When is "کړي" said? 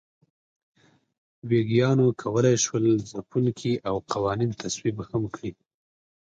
5.35-5.51